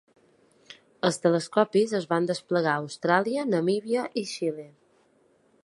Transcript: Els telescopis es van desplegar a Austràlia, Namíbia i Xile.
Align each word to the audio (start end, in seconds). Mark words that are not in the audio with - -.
Els 1.09 1.19
telescopis 1.25 1.93
es 1.99 2.07
van 2.13 2.29
desplegar 2.31 2.73
a 2.77 2.81
Austràlia, 2.85 3.45
Namíbia 3.53 4.07
i 4.23 4.25
Xile. 4.31 4.67